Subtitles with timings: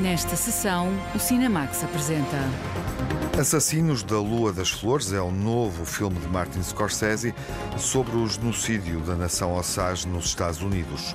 [0.00, 2.38] Nesta sessão, o Cinemax apresenta.
[3.38, 7.34] Assassinos da Lua das Flores é o novo filme de Martin Scorsese
[7.76, 11.14] sobre o genocídio da nação Osage nos Estados Unidos.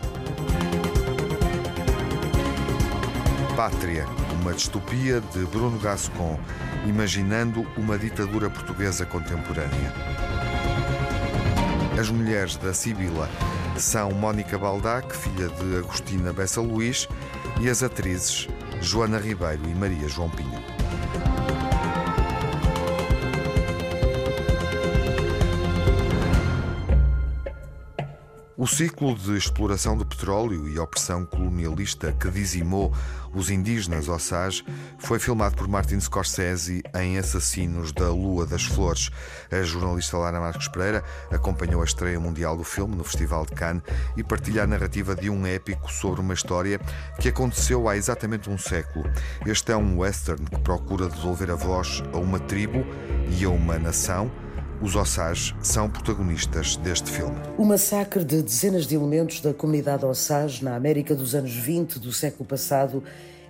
[3.56, 4.06] Pátria,
[4.40, 6.40] uma distopia de Bruno Gascon,
[6.86, 9.92] imaginando uma ditadura portuguesa contemporânea.
[12.00, 13.28] As mulheres da Sibila
[13.78, 17.08] são Mónica Baldac, filha de Agostina Bessa Luís,
[17.60, 18.48] e as atrizes
[18.86, 20.75] Joana Ribeiro e Maria João Pinho.
[28.66, 32.92] O ciclo de exploração do petróleo e opressão colonialista que dizimou
[33.32, 34.66] os indígenas Osage
[34.98, 39.12] foi filmado por Martin Scorsese em Assassinos da Lua das Flores.
[39.52, 43.84] A jornalista Lara Marques Pereira acompanhou a estreia mundial do filme no Festival de Cannes
[44.18, 46.80] e partilha a narrativa de um épico sobre uma história
[47.20, 49.08] que aconteceu há exatamente um século.
[49.46, 52.84] Este é um western que procura devolver a voz a uma tribo
[53.30, 54.32] e a uma nação
[54.82, 57.36] os Osage são protagonistas deste filme.
[57.58, 62.12] O massacre de dezenas de elementos da comunidade Osage na América dos anos 20 do
[62.12, 63.04] século passado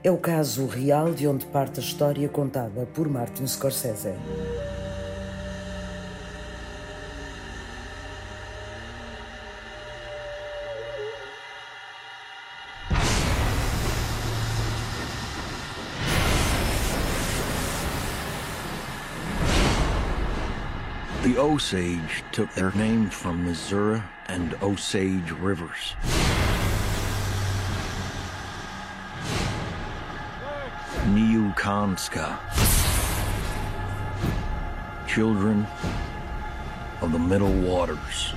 [0.04, 4.14] é o caso real de onde parte a história contada por Martin Scorsese.
[21.38, 25.96] Osage took their name from Missouri and Osage rivers.
[31.14, 32.40] Niukanska.
[35.08, 35.68] Children
[37.02, 38.34] of the Middle Waters.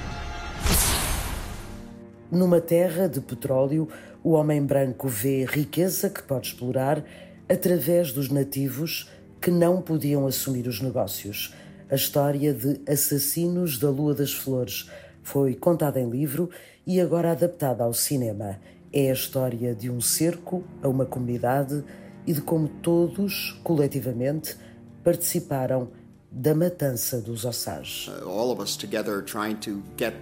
[2.31, 3.89] Numa terra de petróleo,
[4.23, 7.03] o homem branco vê riqueza que pode explorar
[7.49, 9.09] através dos nativos
[9.41, 11.55] que não podiam assumir os negócios.
[11.91, 14.90] A história de Assassinos da Lua das Flores
[15.23, 16.51] foi contada em livro
[16.86, 18.58] e agora adaptada ao cinema.
[18.92, 21.83] É a história de um cerco a uma comunidade
[22.27, 24.55] e de como todos, coletivamente,
[25.02, 25.89] participaram
[26.30, 28.11] da matança dos Osage.
[28.27, 30.13] all of us together trying to get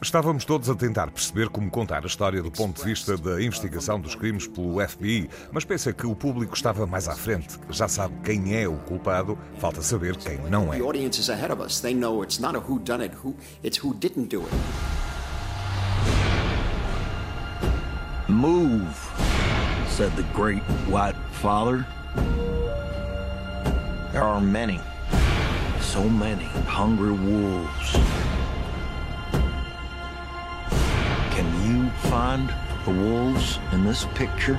[0.00, 4.00] Estávamos todos a tentar perceber como contar a história do ponto de vista da investigação
[4.00, 7.58] dos crimes pelo FBI, mas pensa que o público estava mais à frente.
[7.70, 10.78] Já sabe quem é o culpado, falta saber quem não é.
[10.78, 13.34] the audience is ahead of us they know it's not a who done it who
[13.62, 14.52] it's who didn't do it
[18.28, 18.96] Move,
[19.88, 21.84] said the great white father.
[24.12, 24.80] There are many,
[25.80, 28.21] so many hungry wolves.
[31.34, 32.46] Can you find
[32.84, 34.58] the wolves in this picture?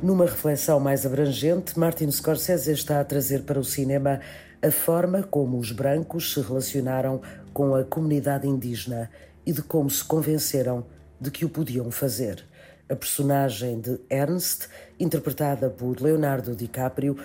[0.00, 4.20] Numa reflexão mais abrangente, Martin Scorsese está a trazer para o cinema
[4.62, 7.20] a forma como os brancos se relacionaram
[7.52, 9.10] com a comunidade indígena
[9.44, 10.86] e de como se convenceram
[11.20, 12.44] de que o podiam fazer.
[12.88, 14.68] A personagem de Ernst,
[15.00, 17.18] interpretada por Leonardo DiCaprio,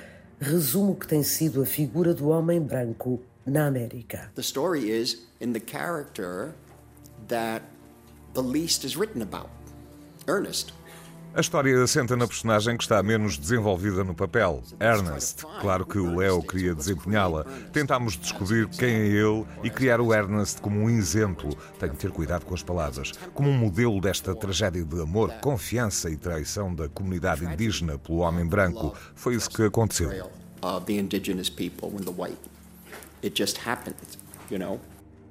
[0.44, 4.30] resume o que tem sido a figura do homem branco na América.
[4.36, 6.54] the story is in the character
[7.28, 7.62] that
[8.34, 9.50] the least is written about
[10.28, 10.74] ernest
[11.36, 15.44] A história assenta na personagem que está menos desenvolvida no papel, Ernest.
[15.62, 17.44] Claro que o Leo queria desempenhá-la.
[17.72, 21.58] Tentámos descobrir quem é ele e criar o Ernest como um exemplo.
[21.80, 23.14] Tenho que ter cuidado com as palavras.
[23.34, 28.46] Como um modelo desta tragédia de amor, confiança e traição da comunidade indígena pelo homem
[28.46, 28.96] branco.
[29.16, 30.12] Foi isso que aconteceu.
[33.24, 33.96] it just happened
[34.50, 34.80] you know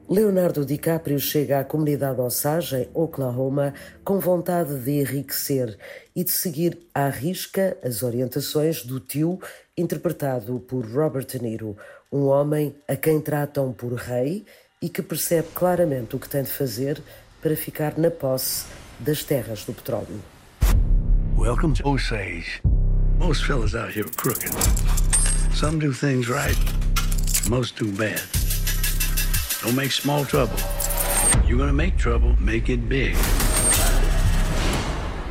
[0.08, 3.72] Leonardo DiCaprio chega à comunidade Osage, em Oklahoma,
[4.04, 5.78] com vontade de enriquecer
[6.14, 9.38] e de seguir à risca as orientações do tio,
[9.76, 11.76] interpretado por Robert De Niro,
[12.10, 14.44] um homem a quem tratam por rei
[14.82, 17.00] e que percebe claramente o que tem de fazer
[17.40, 18.66] para ficar na posse
[18.98, 20.20] das terras do petróleo.
[21.36, 22.60] Welcome to Osage.
[23.18, 24.52] Most fellas out here are crooked.
[25.54, 26.58] Some do things right,
[27.48, 28.41] most do bad.
[29.62, 30.56] Don't make small trouble.
[31.46, 33.14] You're gonna make trouble, make it big.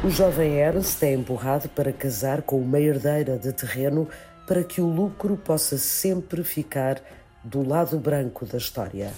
[0.06, 4.08] O jovem Ernst é empurrado para casar com uma herdeira de terreno
[4.48, 7.02] para que o lucro possa sempre ficar
[7.44, 9.12] do lado branco da história.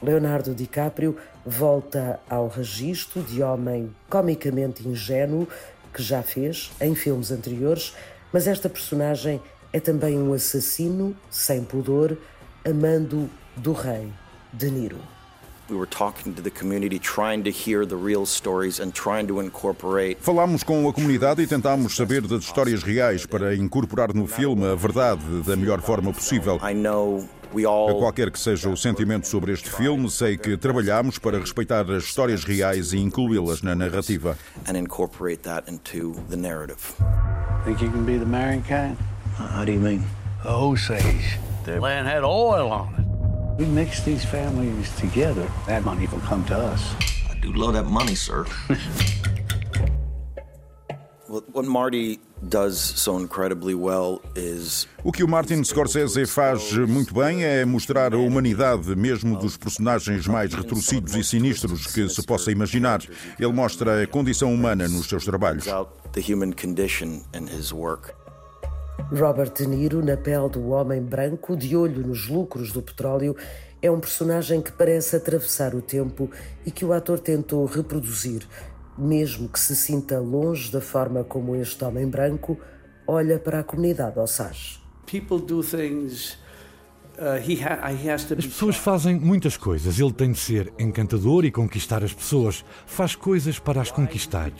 [0.00, 5.48] Leonardo DiCaprio volta ao registro de homem comicamente ingênuo
[5.92, 7.92] que já fez em filmes anteriores,
[8.32, 12.16] mas esta personagem é também um assassino sem pudor,
[12.64, 14.12] amando do rei
[14.52, 14.98] De Niro.
[15.68, 19.38] We were talking to the community, trying to hear the real stories and trying to
[19.38, 20.18] incorporate.
[20.20, 24.74] Falámos com a comunidade e tentámos saber das histórias reais para incorporar no filme a
[24.74, 26.56] verdade da melhor forma possível.
[26.60, 27.24] I know
[27.54, 31.38] we A all qualquer que seja o sentimento sobre este filme, sei que trabalhamos para
[31.38, 34.36] respeitar as histórias reais e incluí-las na narrativa.
[34.66, 36.96] and incorporate that into the narrative.
[37.64, 38.96] Think you can be the marrying kind?
[39.38, 40.02] How do you mean?
[40.42, 41.38] The Osage.
[41.64, 43.09] Their land had oil on it.
[43.60, 45.46] We mix these families together.
[45.66, 46.82] That money will come to us.
[47.30, 48.46] I do love that money, sir.
[51.52, 52.18] what Marty
[52.48, 58.14] does so incredibly well is O que o Martin Scorsese faz muito bem é mostrar
[58.14, 63.02] a humanidade mesmo dos personagens mais retorcidos e sinistros que se possa imaginar.
[63.38, 65.66] Ele mostra a condição humana nos seus trabalhos.
[69.10, 73.36] Robert De Niro, na pele do homem branco, de olho nos lucros do petróleo,
[73.80, 76.30] é um personagem que parece atravessar o tempo
[76.64, 78.46] e que o ator tentou reproduzir,
[78.96, 82.58] mesmo que se sinta longe da forma como este homem branco
[83.06, 84.80] olha para a comunidade Osage.
[85.10, 86.38] people do things.
[87.18, 87.36] Uh,
[88.28, 89.98] to As pessoas fazem muitas coisas.
[89.98, 92.64] Ele tem de ser encantador e conquistar as pessoas.
[92.86, 94.50] Faz coisas para as conquistar.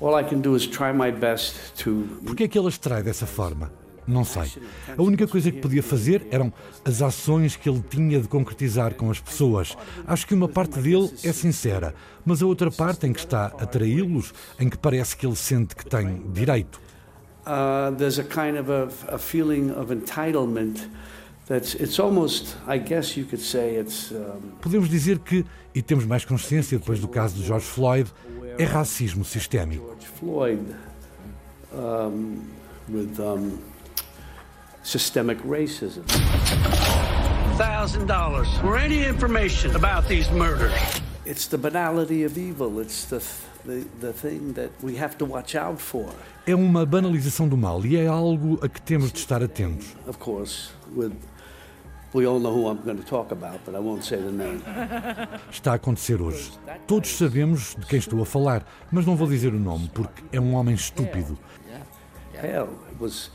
[0.00, 0.40] Portrays them in this way.
[0.40, 0.40] I have no.
[0.40, 0.40] I.
[0.40, 2.08] It's all I can do is try my best to.
[2.24, 3.70] Por que é que ele as trai dessa forma?
[4.06, 4.52] Não sei.
[4.96, 6.52] A única coisa que podia fazer eram
[6.84, 9.76] as ações que ele tinha de concretizar com as pessoas.
[10.06, 11.92] Acho que uma parte dele é sincera,
[12.24, 15.74] mas a outra parte em que está a traí-los, em que parece que ele sente
[15.74, 16.80] que tem direito.
[17.46, 20.88] Uh, there's a kind of a, a feeling of entitlement.
[21.46, 21.74] That's.
[21.74, 22.56] It's almost.
[22.66, 24.12] I guess you could say it's.
[24.60, 25.44] Podemos dizer que,
[25.74, 28.12] e temos mais consciência depois do caso de George Floyd,
[28.58, 29.84] é racismo sistémico.
[29.84, 30.76] George Floyd
[32.88, 33.18] with
[34.82, 36.04] systemic racism.
[37.56, 40.72] Thousand dollars for any information about these murders.
[41.24, 42.78] It's the banality of evil.
[42.80, 43.20] It's the,
[43.64, 46.08] the, the thing that we have to watch out for.
[46.46, 49.88] É uma banalização do mal e é algo a que temos de estar atentos.
[50.06, 51.12] Of course, with
[55.50, 56.52] Está a acontecer hoje.
[56.86, 60.40] Todos sabemos de quem estou a falar, mas não vou dizer o nome porque é
[60.40, 61.38] um homem estúpido.
[62.42, 63.30] Hell, it was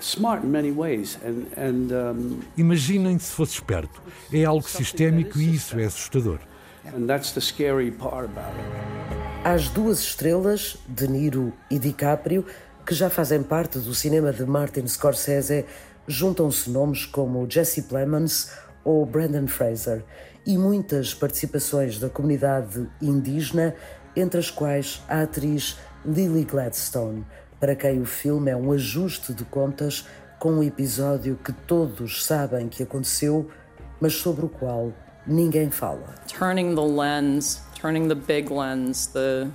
[0.00, 4.02] smart in many ways, and and Imaginem se fosse esperto.
[4.32, 6.38] É algo sistémico e isso é assustador.
[6.94, 9.48] and that's the scary part about it.
[9.48, 12.44] Às duas estrelas, De Niro e DiCaprio,
[12.84, 15.64] que já fazem parte do cinema de Martin Scorsese,
[16.06, 18.50] juntam-se nomes como Jesse Plemons
[18.84, 20.04] ou Brandon Fraser
[20.46, 23.74] e muitas participações da comunidade indígena,
[24.14, 27.24] entre as quais a atriz Lily Gladstone,
[27.58, 30.06] para quem o filme é um ajuste de contas
[30.38, 33.48] com um episódio que todos sabem que aconteceu,
[34.00, 34.92] mas sobre o qual
[35.26, 36.14] ninguém fala.
[36.26, 37.62] turning the lens,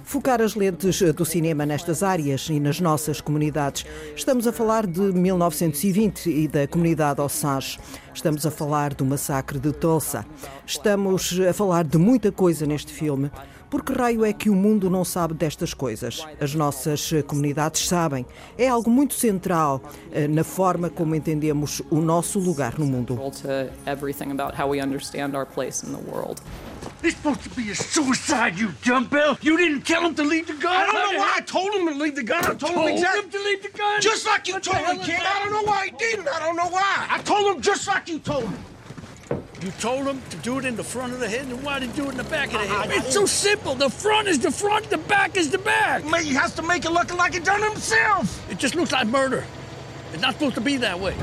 [0.04, 3.84] Focar as lentes do cinema nestas áreas e nas nossas comunidades.
[4.16, 7.80] Estamos a falar de 1920 e da comunidade Osage.
[8.14, 10.24] Estamos a falar do massacre de Tulsa.
[10.64, 13.32] Estamos a falar de muita coisa neste filme.
[13.70, 16.26] Por que raio é que o mundo não sabe destas coisas?
[16.42, 18.26] As nossas comunidades sabem.
[18.58, 19.80] É algo muito central
[20.12, 23.16] eh, na forma como entendemos o nosso lugar no mundo.
[23.42, 26.42] to everything about how we understand our place in the world.
[27.04, 29.38] It's supposed to be a suicide, you dumbbell.
[29.42, 30.74] You didn't tell him to leave the gun.
[30.74, 32.44] I don't know why I told him to leave the gun.
[32.44, 33.22] I told, him exactly.
[33.24, 34.02] him to leave the gun.
[34.02, 35.20] Just like you What told hell me, is kid.
[35.20, 35.36] that?
[35.36, 36.28] I don't know why he didn't.
[36.28, 37.08] I don't know why.
[37.10, 38.58] I told him just like you told me.
[39.62, 41.90] You told him to do it in the front of the head, and why did
[41.90, 42.92] you do it in the back of the head?
[42.92, 43.76] It's so simple.
[43.76, 46.06] The front is the front, the back is the back.
[46.06, 48.50] Man, he has to make it look like he done it himself.
[48.50, 49.44] It just looks like murder.
[50.14, 51.14] It's not supposed to be that way.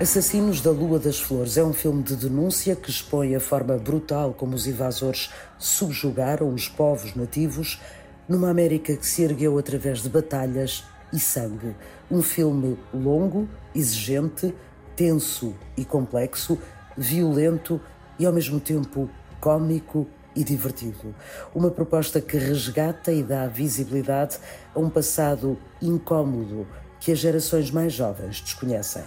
[0.00, 4.32] Assassinos da Lua das Flores é um filme de denúncia que expõe a forma brutal
[4.32, 7.80] como os invasores subjugaram os povos nativos
[8.26, 11.76] numa América que se ergueu através de batalhas e sangue.
[12.10, 14.54] Um filme longo, exigente,
[14.96, 16.58] tenso e complexo,
[16.96, 17.80] violento
[18.18, 19.08] e ao mesmo tempo
[19.40, 21.14] cômico e divertido.
[21.54, 24.38] Uma proposta que resgata e dá visibilidade
[24.74, 26.66] a um passado incômodo
[26.98, 29.02] que as gerações mais jovens desconhecem.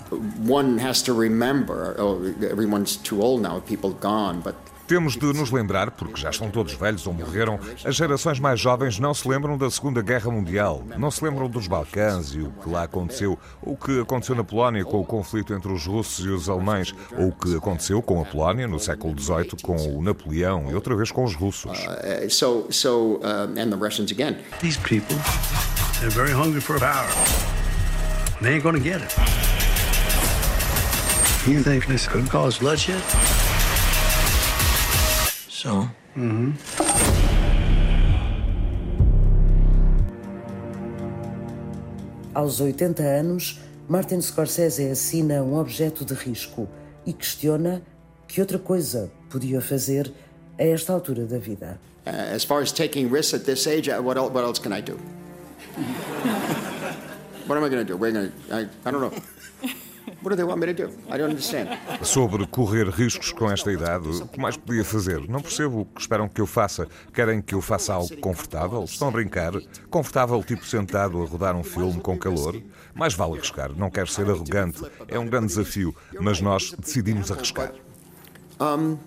[0.48, 4.56] One has to remember, oh, everyone's too old now, people gone, but
[4.88, 8.98] Temos de nos lembrar, porque já estão todos velhos ou morreram, as gerações mais jovens
[9.00, 12.70] não se lembram da Segunda Guerra Mundial, não se lembram dos Balcãs e o que
[12.70, 16.30] lá aconteceu, ou o que aconteceu na Polónia com o conflito entre os russos e
[16.30, 20.72] os alemães, ou o que aconteceu com a Polónia no século XVIII com o Napoleão
[20.72, 21.78] e outra vez com os russos.
[21.78, 24.38] uh, so so uh, and the Russians again.
[24.62, 25.18] These people,
[26.00, 27.10] they're very hungry for power.
[28.42, 29.14] They ain't gonna get it.
[31.46, 33.02] You think this could cause bloodshed?
[35.68, 35.90] So?
[36.16, 37.58] Mm-hmm.
[42.34, 43.60] Aos 80 anos,
[43.90, 46.70] Martin Scorsese assina um objeto de risco
[47.06, 47.82] e questiona
[48.30, 50.10] que outra coisa podia fazer
[50.58, 51.78] a esta altura da vida.
[52.06, 54.72] Uh, as far as taking risks at this age, uh, what, el- what else can
[54.72, 54.98] I do?
[57.46, 57.98] what am I going to do?
[57.98, 59.12] We're gonna, I, I don't know.
[62.02, 65.28] Sobre correr riscos com esta idade, o que mais podia fazer?
[65.30, 66.88] Não percebo o que esperam que eu faça.
[67.14, 68.84] Querem que eu faça algo confortável?
[68.84, 69.54] Estão a brincar?
[69.90, 72.62] Confortável, tipo sentado a rodar um filme com calor?
[72.94, 73.72] Mais vale arriscar.
[73.76, 74.82] Não quero ser arrogante.
[75.08, 77.72] É um grande desafio, mas nós decidimos arriscar.
[78.60, 78.98] Um,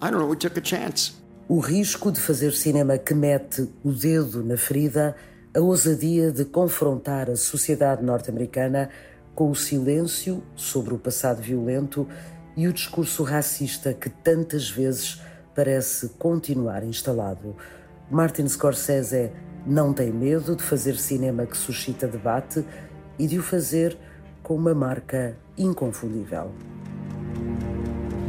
[0.00, 0.28] I don't know.
[0.28, 1.12] We took a chance.
[1.48, 5.14] O risco de fazer cinema que mete o dedo na ferida,
[5.54, 8.88] a ousadia de confrontar a sociedade norte-americana
[9.34, 12.06] com o silêncio sobre o passado violento
[12.56, 15.20] e o discurso racista que tantas vezes
[15.54, 17.56] parece continuar instalado.
[18.10, 19.32] Martin Scorsese
[19.66, 22.64] não tem medo de fazer cinema que suscita debate
[23.18, 23.96] e de o fazer
[24.42, 26.52] com uma marca inconfundível.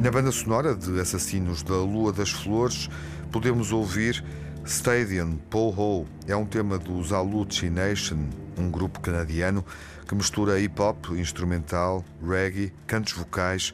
[0.01, 2.89] Na banda sonora de Assassinos da Lua das Flores,
[3.31, 4.23] podemos ouvir
[4.65, 6.07] Stadium Paul Ho.
[6.27, 8.17] É um tema dos Aluchi Nation,
[8.57, 9.63] um grupo canadiano
[10.07, 13.73] que mistura hip hop, instrumental, reggae, cantos vocais,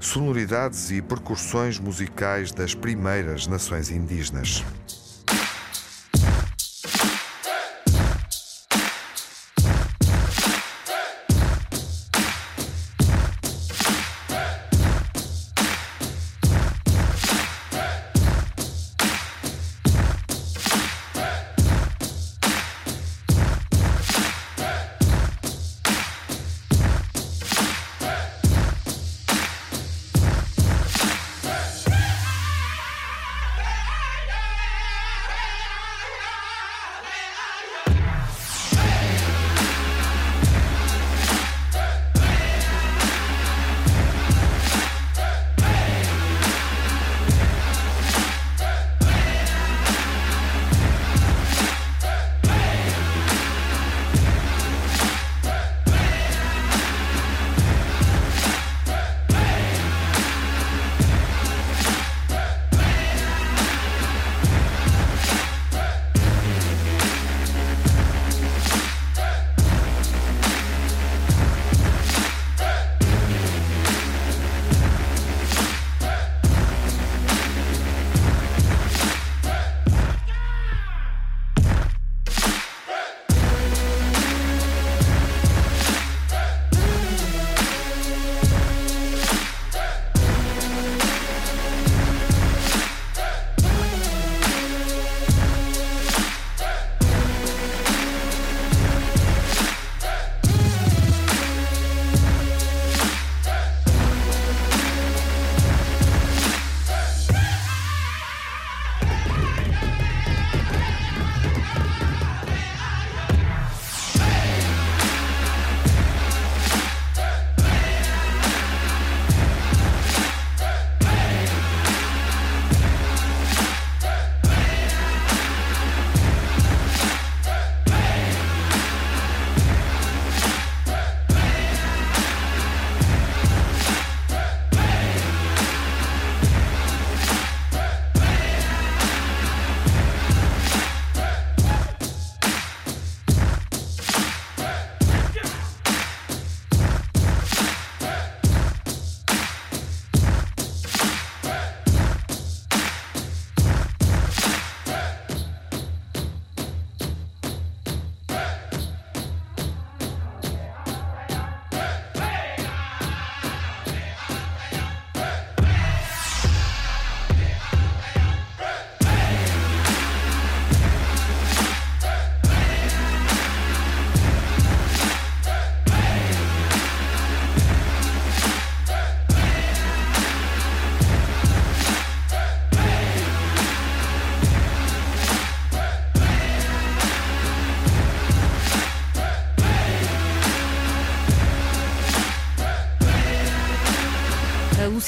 [0.00, 4.64] sonoridades e percussões musicais das primeiras nações indígenas.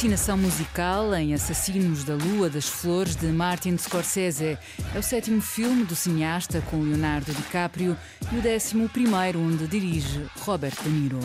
[0.07, 4.57] Fascinação musical em Assassinos da Lua das Flores de Martin Scorsese.
[4.95, 7.97] É o sétimo filme do cineasta com Leonardo DiCaprio
[8.33, 11.19] e o décimo primeiro onde dirige Robert De Niro.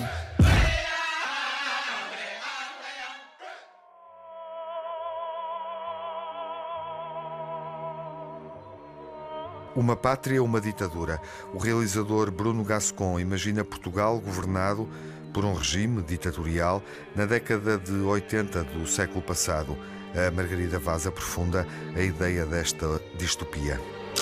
[9.75, 11.21] Uma pátria, uma ditadura.
[11.53, 14.89] O realizador Bruno Gascon imagina Portugal governado
[15.33, 16.83] por um regime ditatorial
[17.15, 19.77] na década de 80 do século passado.
[20.15, 23.79] A Margarida Vaz aprofunda a ideia desta distopia.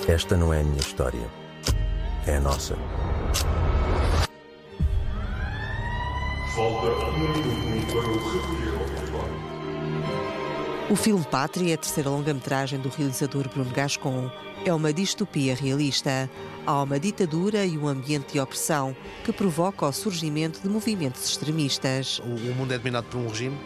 [0.08, 1.28] Esta não é a minha história,
[2.28, 2.76] é a nossa.
[6.56, 8.80] Falta um para o recolher
[10.90, 14.32] o filme Pátria é a terceira longa-metragem do realizador Bruno Gascon.
[14.66, 16.28] É uma distopia realista.
[16.66, 22.20] Há uma ditadura e um ambiente de opressão que provoca o surgimento de movimentos extremistas.
[22.20, 23.58] O, mundo é dominado por um regime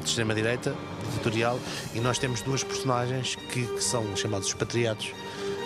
[0.00, 0.74] de extrema-direita,
[1.10, 1.58] ditatorial,
[1.94, 5.12] e nós temos duas personagens que, que são chamados expatriados.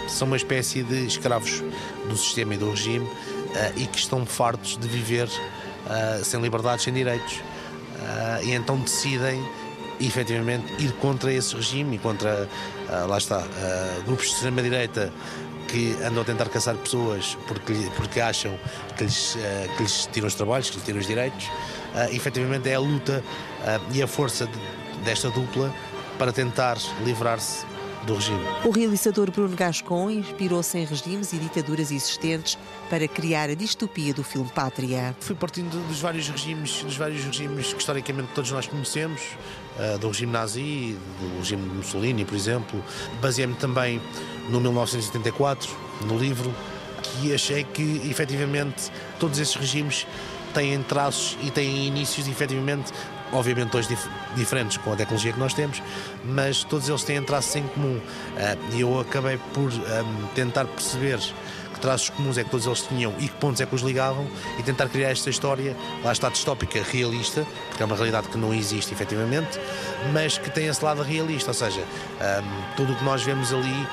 [0.08, 1.62] São uma espécie de escravos
[2.08, 3.12] do sistema e do regime uh,
[3.76, 7.34] e que estão fartos de viver uh, sem liberdades, sem direitos.
[7.34, 9.42] Uh, e então decidem
[10.00, 12.48] efetivamente ir contra esse regime e contra,
[13.08, 13.44] lá está,
[14.06, 15.12] grupos de extrema-direita
[15.68, 18.58] que andam a tentar caçar pessoas porque, porque acham
[18.96, 21.44] que lhes, uh, que lhes tiram os trabalhos, que lhes tiram os direitos.
[21.44, 23.22] Uh, efetivamente é a luta
[23.92, 24.58] e a força de,
[25.04, 25.72] desta dupla
[26.18, 27.64] para tentar livrar-se
[28.08, 28.40] do regime.
[28.64, 34.24] O realizador Bruno Gascon inspirou-se em regimes e ditaduras existentes para criar a distopia do
[34.24, 35.14] filme Pátria.
[35.20, 39.20] Fui partindo dos vários regimes, dos vários regimes que historicamente todos nós conhecemos,
[39.76, 42.82] uh, do regime nazi, do regime de Mussolini, por exemplo.
[43.20, 44.00] Baseei-me também
[44.48, 45.70] no 1974,
[46.06, 46.52] no livro,
[47.02, 50.06] que achei que efetivamente todos esses regimes
[50.54, 52.90] têm traços e têm inícios efetivamente
[53.32, 55.82] obviamente dois dif diferentes com a tecnologia que nós temos,
[56.24, 58.00] mas todos eles têm traços em comum.
[58.36, 61.18] Ah, e eu acabei por um, tentar perceber
[61.74, 64.26] que traços comuns é que todos eles tinham e que pontos é que os ligavam
[64.58, 68.52] e tentar criar esta história, lá está distópica, realista, porque é uma realidade que não
[68.52, 69.60] existe efetivamente,
[70.12, 73.86] mas que tem esse lado realista, ou seja, um, tudo o que nós vemos ali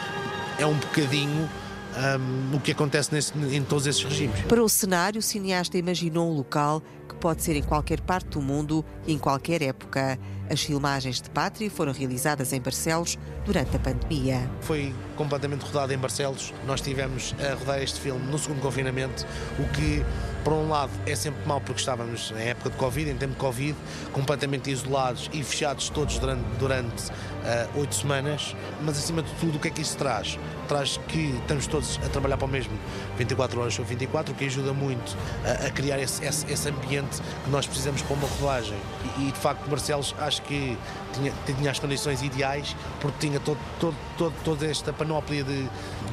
[0.57, 1.49] é um bocadinho
[1.95, 4.41] um, o que acontece nesse, em todos esses regimes.
[4.43, 8.41] Para o cenário, o cineasta imaginou um local que pode ser em qualquer parte do
[8.41, 10.19] mundo e em qualquer época.
[10.49, 14.49] As filmagens de Pátria foram realizadas em Barcelos durante a pandemia.
[14.61, 16.53] Foi completamente rodado em Barcelos.
[16.67, 19.25] Nós tivemos a rodar este filme no segundo confinamento,
[19.59, 20.05] o que,
[20.43, 23.39] por um lado, é sempre mau porque estávamos em época de Covid, em tempo de
[23.39, 23.75] Covid,
[24.11, 26.19] completamente isolados e fechados todos
[26.59, 28.55] durante, uh, oito semanas.
[28.81, 30.37] Mas, acima de tudo, o que é que isso traz?
[30.67, 32.73] Traz que estamos todos a trabalhar para o mesmo
[33.17, 37.21] 24 horas sobre 24, o que ajuda muito a, a criar esse, esse, esse, ambiente
[37.43, 38.77] que nós precisamos para uma rodagem.
[39.17, 40.77] E, e de facto, Barcelos acho que
[41.13, 45.63] tinha, tinha as condições ideais porque tinha todo, todo, todo, toda esta panóplia de,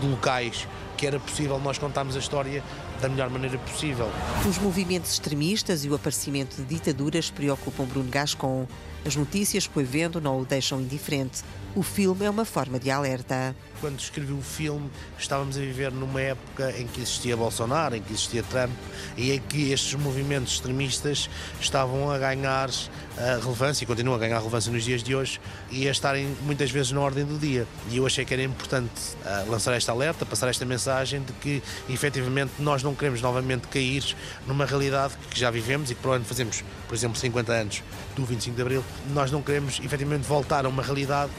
[0.00, 2.62] de locais que era possível nós contarmos a história
[3.00, 4.08] da melhor maneira possível.
[4.48, 8.68] Os movimentos extremistas e o aparecimento de ditaduras preocupam Bruno Gascon.
[9.04, 11.42] As notícias que foi vendo não o deixam indiferente.
[11.74, 13.56] O filme é uma forma de alerta.
[13.80, 18.12] Quando escrevi o filme, estávamos a viver numa época em que existia Bolsonaro, em que
[18.12, 18.70] existia Trump
[19.16, 24.36] e em que estes movimentos extremistas estavam a ganhar uh, relevância e continuam a ganhar
[24.36, 27.66] relevância nos dias de hoje e a estarem muitas vezes na ordem do dia.
[27.90, 28.92] E eu achei que era importante
[29.24, 34.14] uh, lançar esta alerta, passar esta mensagem de que efetivamente nós não queremos novamente cair
[34.46, 37.82] numa realidade que já vivemos e que para o ano fazemos, por exemplo, 50 anos
[38.14, 38.84] do 25 de Abril.
[39.12, 41.32] Nós não queremos efetivamente voltar a uma realidade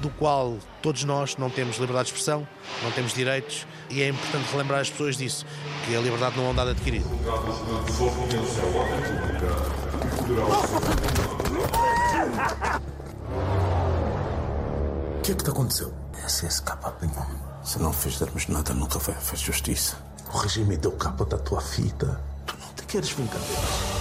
[0.00, 2.46] do qual todos nós não temos liberdade de expressão,
[2.82, 5.44] não temos direitos e é importante relembrar as pessoas disso,
[5.86, 7.06] que a liberdade não é um dado adquirido.
[15.18, 15.92] O que é que te aconteceu?
[16.24, 17.26] Essa é escapa, Pinhão.
[17.62, 19.96] Se não fizermos nada, nunca vai haver justiça.
[20.32, 22.20] O regime deu capa da tua fita.
[22.46, 23.99] Tu não te queres vingadeiras.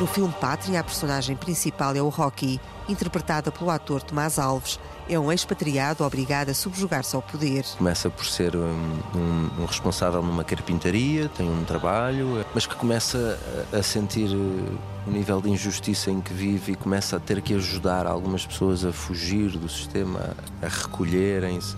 [0.00, 4.80] No filme Pátria, a personagem principal é o Rocky, interpretada pelo ator Tomás Alves.
[5.08, 7.64] É um expatriado obrigado a subjugar-se ao poder.
[7.78, 13.38] Começa por ser um, um, responsável numa carpintaria, tem um trabalho, mas que começa
[13.72, 17.40] a, a sentir uh, o nível de injustiça em que vive e começa a ter
[17.40, 21.76] que ajudar algumas pessoas a fugir do sistema, a recolherem-se.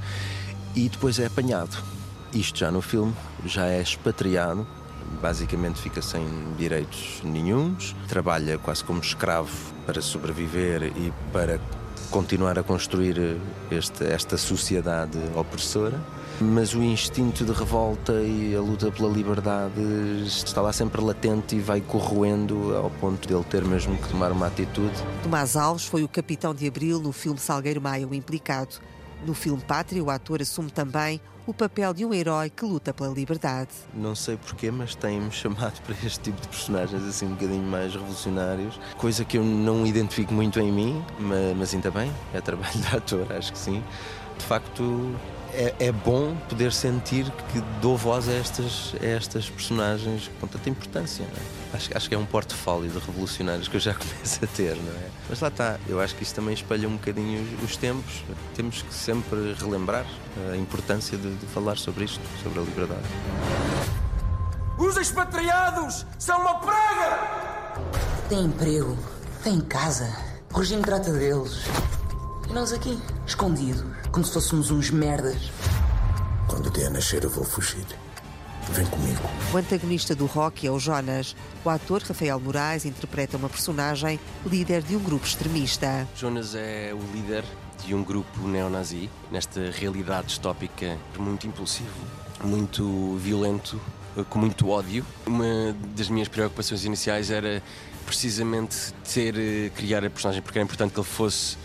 [0.74, 1.76] E depois é apanhado.
[2.32, 4.66] Isto já no filme, já é expatriado
[5.20, 9.50] basicamente fica sem direitos nenhums, trabalha quase como escravo
[9.86, 11.60] para sobreviver e para
[12.10, 13.38] continuar a construir
[13.70, 16.00] este, esta sociedade opressora.
[16.38, 19.80] Mas o instinto de revolta e a luta pela liberdade
[20.26, 24.32] está lá sempre latente e vai corroendo ao ponto de ele ter mesmo que tomar
[24.32, 24.92] uma atitude.
[25.22, 28.76] Tomás Alves foi o capitão de Abril no filme Salgueiro Maio implicado.
[29.24, 33.08] No filme Pátria, o ator assume também o papel de um herói que luta pela
[33.08, 33.70] liberdade.
[33.94, 37.92] Não sei porquê, mas tem-me chamado para este tipo de personagens assim um bocadinho mais
[37.94, 42.78] revolucionários, coisa que eu não identifico muito em mim, mas, mas ainda bem, é trabalho
[42.78, 43.82] de ator, acho que sim.
[44.38, 45.14] De facto,
[45.56, 50.68] é, é, bom poder sentir que dou voz a estas, a estas personagens com tanta
[50.68, 51.24] importância.
[51.24, 51.76] É?
[51.76, 54.92] Acho, acho que é um portfólio de revolucionários que eu já começo a ter, não
[54.92, 55.08] é?
[55.28, 58.22] Mas lá está, eu acho que isso também espelha um bocadinho os, os tempos.
[58.54, 60.04] Temos que sempre relembrar
[60.52, 63.02] a importância de, de falar sobre isto, sobre a liberdade.
[64.78, 67.80] Os expatriados são uma praga!
[68.28, 68.96] Tem emprego,
[69.42, 70.14] tem casa,
[70.52, 71.64] o regime trata deles.
[72.48, 75.50] E nós aqui, escondidos, como se fôssemos uns merdas.
[76.48, 77.84] Quando der a nascer, eu vou fugir.
[78.70, 79.20] Vem comigo.
[79.52, 81.34] O antagonista do rock é o Jonas.
[81.64, 86.06] O ator Rafael Moraes interpreta uma personagem líder de um grupo extremista.
[86.16, 87.44] Jonas é o líder
[87.84, 91.90] de um grupo neonazi, nesta realidade distópica muito impulsivo,
[92.42, 93.80] muito violento,
[94.28, 95.04] com muito ódio.
[95.26, 97.62] Uma das minhas preocupações iniciais era
[98.04, 101.56] precisamente ter, eh, criar a personagem, porque era importante que ele fosse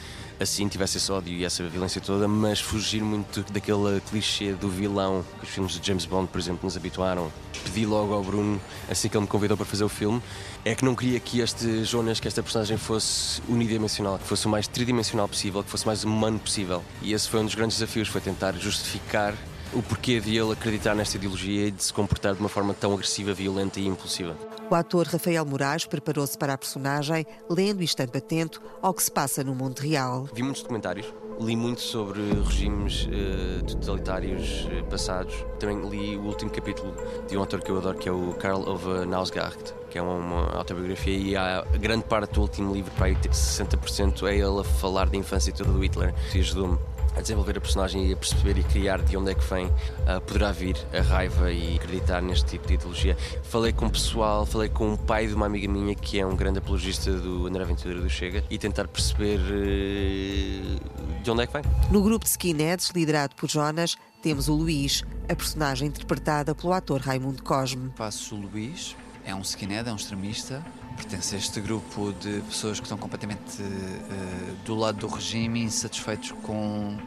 [0.41, 5.23] assim tivesse esse ódio e essa violência toda, mas fugir muito daquele clichê do vilão
[5.39, 7.32] que os filmes de James Bond, por exemplo, nos habituaram.
[7.63, 10.21] Pedi logo ao Bruno, assim que ele me convidou para fazer o filme,
[10.65, 14.49] é que não queria que este Jonas, que esta personagem fosse unidimensional, que fosse o
[14.49, 16.84] mais tridimensional possível, que fosse o mais humano possível.
[17.01, 19.36] E esse foi um dos grandes desafios, foi tentar justificar
[19.73, 22.93] o porquê de ele acreditar nesta ideologia e de se comportar de uma forma tão
[22.93, 24.36] agressiva, violenta e impulsiva.
[24.72, 29.12] O ator Rafael Moraes preparou-se para a personagem, lendo e estando atento ao que se
[29.12, 30.30] passa no mundo real.
[30.34, 35.36] Vi muitos documentários, li muito sobre regimes uh, totalitários uh, passados.
[35.60, 36.96] Também li o último capítulo
[37.28, 40.56] de um autor que eu adoro, que é o Karl Ove Nausgaard, que é uma,
[40.56, 45.10] autobiografia, e a grande parte do último livro, para aí 60%, é ele a falar
[45.10, 46.16] da infância toda do Hitler.
[46.34, 46.80] E ajudou-me
[47.15, 50.21] a desenvolver a personagem e a perceber e criar de onde é que vem, uh,
[50.26, 53.17] poderá vir a raiva e acreditar neste tipo de ideologia.
[53.43, 56.36] Falei com o pessoal, falei com o pai de uma amiga minha que é um
[56.36, 61.54] grande apologista do André Ventura do Chega e tentar perceber uh, de onde é que
[61.54, 61.63] vem.
[61.91, 67.02] No grupo de skinheads, liderado por Jonas, temos o Luís, a personagem interpretada pelo ator
[67.02, 67.91] Raimundo Cosme.
[67.95, 68.95] Faço o Luís,
[69.26, 70.63] é um skinhead, é um extremista,
[70.95, 76.32] pertence a este grupo de pessoas que estão completamente uh, do lado do regime, insatisfeitos
[76.43, 76.97] com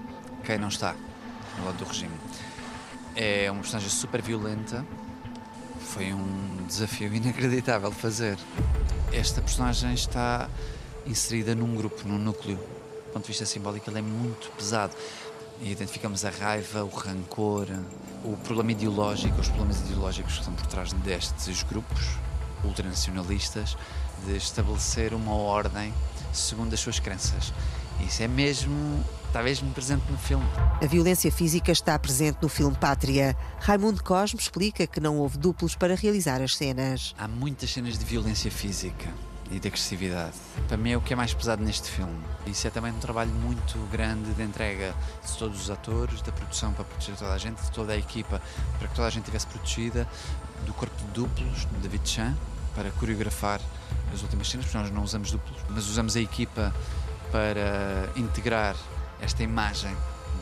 [0.45, 0.95] quem não está
[1.57, 2.15] do lado do regime.
[3.15, 4.85] É uma personagem super violenta,
[5.81, 8.37] foi um desafio inacreditável fazer.
[9.13, 10.49] Esta personagem está
[11.07, 12.57] inserida num grupo, num núcleo.
[12.57, 14.95] Do ponto de vista simbólico, ele é muito pesado.
[15.61, 17.69] E identificamos a raiva, o rancor,
[18.25, 22.19] o problema ideológico, os problemas ideológicos que estão por trás destes grupos
[22.65, 23.77] ultranacionalistas
[24.27, 25.93] de estabelecer uma ordem
[26.33, 27.53] segundo as suas crenças.
[28.01, 30.45] Isso é mesmo, está mesmo presente no filme.
[30.83, 33.37] A violência física está presente no filme Pátria.
[33.61, 37.15] Raimundo Cosme explica que não houve duplos para realizar as cenas.
[37.17, 39.09] Há muitas cenas de violência física
[39.51, 40.35] e de agressividade.
[40.67, 42.19] Para mim é o que é mais pesado neste filme.
[42.47, 46.73] Isso é também um trabalho muito grande de entrega de todos os atores, da produção
[46.73, 48.43] para proteger toda a gente, de toda a equipa,
[48.79, 50.09] para que toda a gente estivesse protegida,
[50.67, 52.35] do corpo de duplos, de David Chan,
[52.75, 53.61] para coreografar
[54.13, 56.75] as últimas cenas, porque nós não usamos duplos, mas usamos a equipa
[57.31, 58.77] para integrar
[59.21, 59.95] esta imagem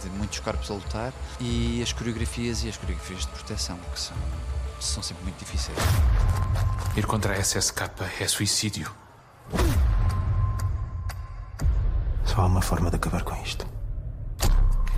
[0.02, 4.16] de muitos corpos a lutar e as coreografias e as coreografias de proteção, que são,
[4.80, 5.78] são sempre muito difíceis.
[6.96, 7.82] Ir contra a SSK
[8.20, 8.92] é suicídio.
[12.24, 13.66] Só há uma forma de acabar com isto.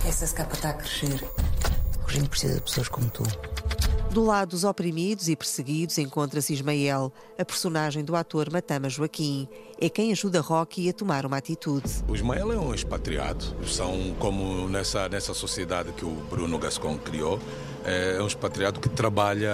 [0.05, 1.23] A SSK está a crescer.
[2.01, 3.23] O regime precisa de pessoas como tu.
[4.15, 9.45] Do lado dos oprimidos e perseguidos encontra-se Ismael, a personagem do ator Matama Joaquim.
[9.77, 12.01] É quem ajuda Rocky a tomar uma atitude.
[12.07, 13.43] O Ismael é um expatriado.
[13.67, 17.41] São como nessa, nessa sociedade que o Bruno Gascon criou.
[17.83, 19.51] É um expatriado que trabalha,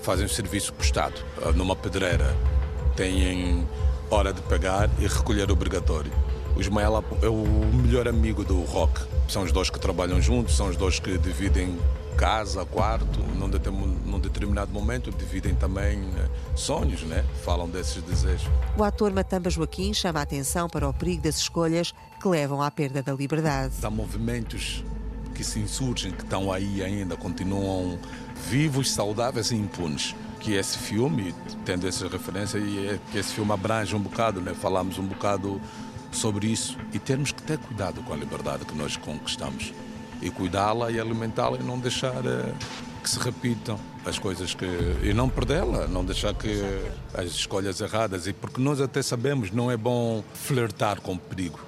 [0.00, 1.22] fazem um serviço prestado
[1.54, 2.34] numa pedreira.
[2.96, 3.68] Têm
[4.10, 6.10] hora de pegar e recolher obrigatório.
[6.56, 9.02] O Ismael é o melhor amigo do Rock.
[9.28, 11.78] São os dois que trabalham juntos, são os dois que dividem
[12.16, 17.24] casa, quarto, num, num determinado momento dividem também né, sonhos, né?
[17.44, 18.48] falam desses desejos.
[18.76, 22.70] O ator Matamba Joaquim chama a atenção para o perigo das escolhas que levam à
[22.70, 23.74] perda da liberdade.
[23.82, 24.82] Há movimentos
[25.34, 27.98] que se insurgem, que estão aí ainda, continuam
[28.48, 30.14] vivos, saudáveis e impunes.
[30.40, 34.54] Que esse filme, tendo essa referência, e é que esse filme abrange um bocado, né?
[34.54, 35.60] falamos um bocado
[36.12, 39.72] sobre isso e temos que ter cuidado com a liberdade que nós conquistamos
[40.22, 42.54] e cuidá-la e alimentá-la e não deixar uh,
[43.02, 44.66] que se repitam as coisas que
[45.02, 46.62] e não perdê-la, não deixar que
[47.14, 51.60] as escolhas erradas e porque nós até sabemos não é bom flertar com o perigo,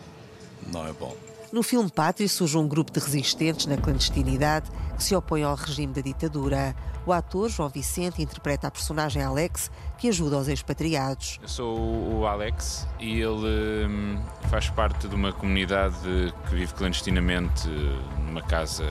[0.66, 1.27] não é bom.
[1.50, 5.94] No filme Pátria surge um grupo de resistentes na clandestinidade que se opõe ao regime
[5.94, 6.76] da ditadura.
[7.06, 11.38] O ator João Vicente interpreta a personagem Alex, que ajuda os expatriados.
[11.40, 17.66] Eu sou o Alex e ele hum, faz parte de uma comunidade que vive clandestinamente
[18.26, 18.84] numa casa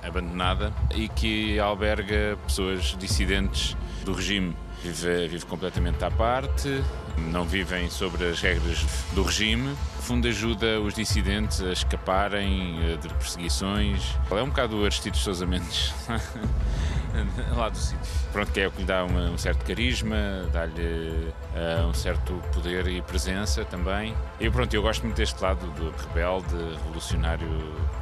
[0.00, 4.56] abandonada e que alberga pessoas dissidentes do regime.
[4.84, 6.84] Vive, vive completamente à parte,
[7.16, 9.68] não vivem sobre as regras do regime.
[9.68, 14.02] No fundo, ajuda os dissidentes a escaparem eh, de perseguições.
[14.30, 15.94] É um bocado o Aristides Sousa Mendes
[17.56, 17.98] lá do sítio.
[18.32, 20.16] Pronto, que é o que lhe dá uma, um certo carisma,
[20.52, 24.14] dá-lhe uh, um certo poder e presença também.
[24.40, 27.48] E pronto, eu gosto muito deste lado do rebelde, revolucionário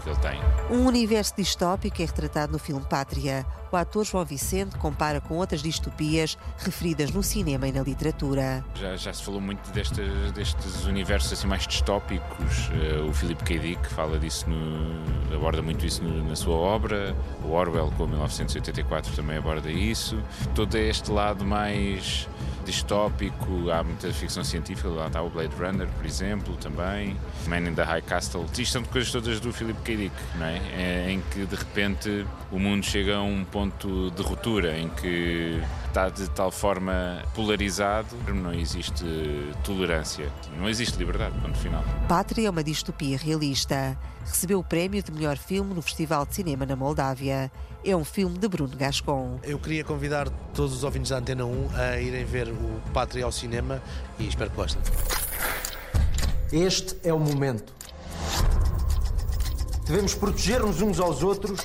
[0.03, 0.41] que ele tem.
[0.71, 3.45] Um universo distópico é retratado no filme Pátria.
[3.71, 8.65] O ator João Vicente compara com outras distopias referidas no cinema e na literatura.
[8.75, 12.69] Já, já se falou muito destes, destes universos assim mais distópicos.
[12.69, 13.59] Uh, o Philip K.
[13.59, 17.17] Dick fala disso, no, aborda muito isso no, na sua obra.
[17.45, 20.23] O Orwell, com 1984, também aborda isso.
[20.55, 22.29] Todo este lado mais
[22.65, 27.17] distópico, há muita ficção científica, lá está o Blade Runner, por exemplo, também,
[27.49, 28.45] Man in the High Castle.
[28.57, 29.97] Isto são coisas todas do Philip K.
[29.97, 30.61] Dick, não é?
[30.77, 31.11] é?
[31.11, 35.61] Em que de repente o mundo chega a um ponto de ruptura, em que
[35.93, 39.05] está de tal forma polarizado, não existe
[39.63, 41.85] tolerância, não existe liberdade, ponto final.
[42.09, 43.99] Pátria é uma distopia realista.
[44.25, 47.53] Recebeu o prémio de melhor filme no Festival de Cinema na Moldávia
[47.85, 49.39] é um filme de Bruno Gascon.
[49.43, 53.33] Eu queria convidar todos os ouvintes da Antena 1 a irem ver o Pátria ao
[53.33, 53.83] cinema
[54.19, 54.81] e espero que gostem.
[56.51, 57.71] Este é o momento.
[59.85, 61.61] Devemos proteger-nos uns aos outros,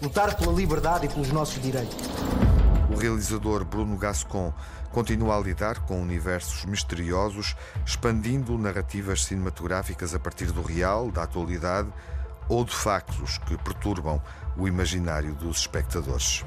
[0.00, 1.96] lutar pela liberdade e pelos nossos direitos.
[2.98, 4.52] O realizador Bruno Gascon
[4.90, 7.54] continua a lidar com universos misteriosos,
[7.86, 11.88] expandindo narrativas cinematográficas a partir do real, da atualidade
[12.48, 14.20] ou de factos que perturbam
[14.56, 16.44] o imaginário dos espectadores.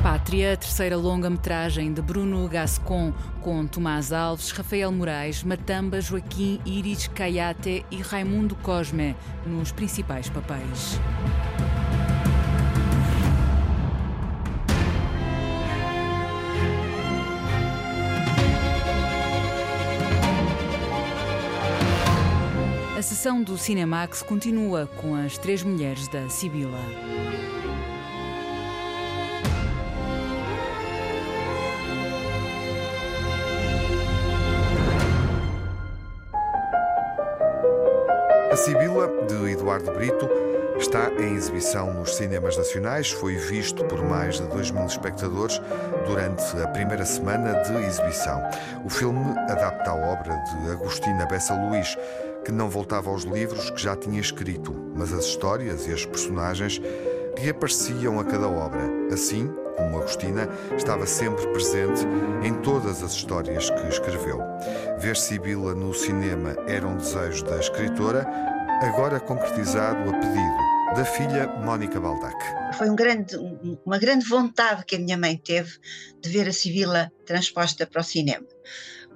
[0.00, 7.08] Pátria, a terceira longa-metragem de Bruno Gascon, com Tomás Alves, Rafael Moraes, Matamba, Joaquim, Iris
[7.08, 11.00] Caiate e Raimundo Cosme, nos principais papéis.
[23.04, 26.80] Sessão do Cinemax continua com as três mulheres da Sibila.
[38.50, 40.26] A Sibila, de Eduardo Brito,
[40.78, 43.10] está em exibição nos cinemas nacionais.
[43.10, 45.60] Foi visto por mais de 2 mil espectadores
[46.06, 48.42] durante a primeira semana de exibição.
[48.84, 51.96] O filme adapta a obra de Agostina Bessa Luís,
[52.44, 56.80] que não voltava aos livros que já tinha escrito, mas as histórias e as personagens
[57.36, 58.82] reapareciam a cada obra.
[59.12, 62.02] Assim, como Agostina, estava sempre presente
[62.42, 64.38] em todas as histórias que escreveu.
[64.98, 68.26] Ver Sibila no cinema era um desejo da escritora,
[68.82, 72.36] agora concretizado a pedido da filha Mónica Baldac.
[72.78, 73.36] Foi um grande,
[73.84, 75.72] uma grande vontade que a minha mãe teve
[76.20, 78.46] de ver a Sibila transposta para o cinema.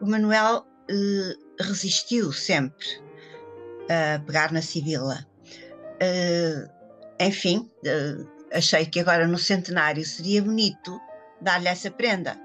[0.01, 3.08] O Manuel eh, resistiu sempre
[3.89, 5.27] a pegar na Sibila.
[6.01, 6.69] Uh,
[7.21, 11.01] enfim, uh, achei que agora no centenário seria bonito
[11.41, 12.39] dar-lhe essa prenda.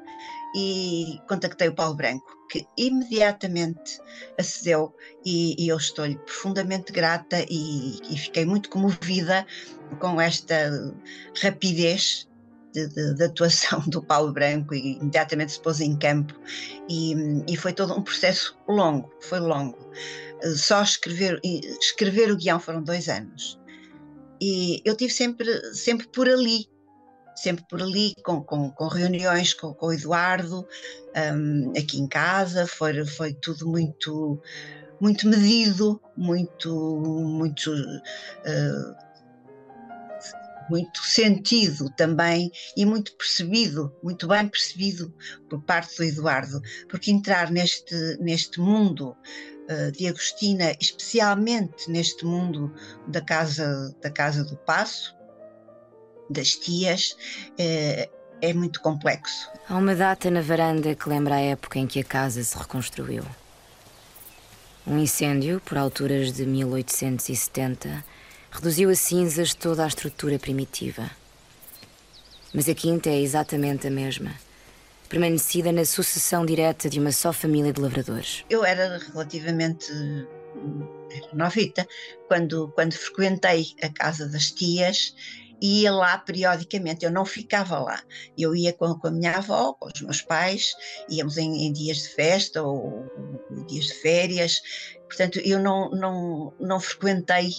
[0.56, 3.99] E contactei o Paulo Branco, que imediatamente
[4.38, 9.47] acedeu, e, e eu estou-lhe profundamente grata e, e, fiquei muito comovida
[9.99, 10.93] com esta
[11.41, 12.29] rapidez
[12.71, 16.36] de, de, de, atuação do Paulo Branco e imediatamente se pôs em campo
[16.88, 17.15] e,
[17.47, 19.77] e foi todo um processo longo, foi longo
[20.56, 23.60] só escrever, escrever o guião foram dois anos.
[24.41, 26.67] E eu tive sempre, sempre por ali,
[27.36, 30.67] sempre por ali, com, com, com reuniões com, com, o Eduardo,
[31.34, 34.41] um, aqui em casa, foi, foi tudo muito,
[34.99, 36.69] muito medido, muito,
[37.25, 38.95] muito, uh,
[40.69, 45.13] muito sentido também e muito percebido, muito bem percebido
[45.49, 49.15] por parte do Eduardo, porque entrar neste, neste mundo
[49.95, 52.73] de Agostina, especialmente neste mundo
[53.08, 55.15] da casa, da casa do Passo,
[56.30, 57.15] das tias,
[57.58, 58.10] é,
[58.41, 59.49] é muito complexo.
[59.69, 63.23] Há uma data na varanda que lembra a época em que a casa se reconstruiu.
[64.86, 68.04] Um incêndio, por alturas de 1870,
[68.52, 71.10] reduziu a cinzas toda a estrutura primitiva.
[72.54, 74.32] Mas a quinta é exatamente a mesma
[75.13, 78.43] permanecida na sucessão direta de uma só família de lavradores.
[78.49, 79.86] Eu era relativamente
[81.12, 81.88] era novita
[82.28, 85.13] quando, quando frequentei a casa das tias
[85.62, 88.04] ia lá periodicamente, eu não ficava lá.
[88.38, 90.73] Eu ia com, com a minha avó, com os meus pais,
[91.10, 93.08] íamos em, em dias de festa ou,
[93.49, 94.62] ou, dias de férias.
[95.08, 97.49] Portanto, eu não, não, não frequentei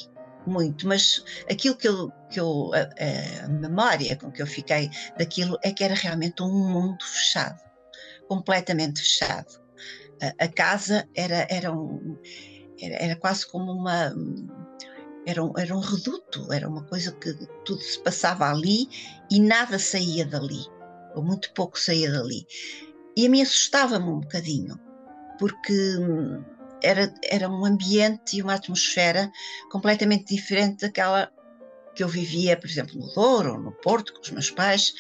[0.47, 5.59] muito, mas aquilo que eu, que eu a, a, memória com que eu fiquei daquilo
[5.63, 7.61] é que era realmente um mundo fechado,
[8.29, 9.61] completamente fechado.
[10.23, 12.19] A, a casa era, era, um,
[12.81, 14.13] era, era quase como uma
[15.27, 17.33] era um, era um reduto, era uma coisa que
[17.65, 18.89] tudo se passava ali
[19.31, 20.67] e nada saía dali,
[21.15, 22.47] ou muito pouco saía dali.
[23.17, 24.79] E a mim assustava-me um bocadinho,
[25.39, 26.45] porque hum,
[26.85, 29.33] era, era um ambiente e uma atmosfera
[29.70, 31.31] completamente diferente daquela
[31.94, 34.92] que eu vivia, por exemplo, no Douro ou no Porto, com os meus pais,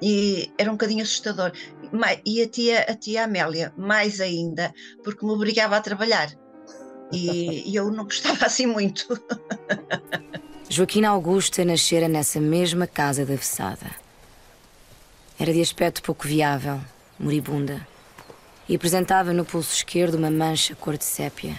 [0.00, 1.52] e era um bocadinho assustador.
[2.24, 6.30] E a tia, a tia Amélia, mais ainda, porque me obrigava a trabalhar.
[7.10, 9.06] E, e eu não gostava assim muito.
[10.68, 13.90] Joaquina Augusta nascera nessa mesma casa da Vessada.
[15.40, 16.78] Era de aspecto pouco viável,
[17.18, 17.86] moribunda
[18.68, 21.58] e apresentava no pulso esquerdo uma mancha cor de sépia,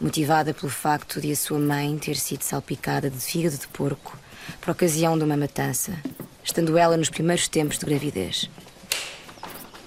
[0.00, 4.18] motivada pelo facto de a sua mãe ter sido salpicada de fígado de porco
[4.60, 5.92] por ocasião de uma matança,
[6.42, 8.50] estando ela nos primeiros tempos de gravidez.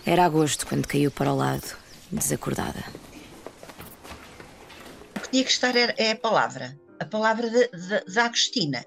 [0.05, 1.75] Era agosto quando caiu para o lado,
[2.09, 2.83] desacordada.
[5.17, 7.49] O que tinha que estar é a palavra, a palavra
[8.07, 8.85] da Agostina.